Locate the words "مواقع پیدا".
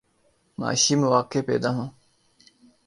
0.95-1.69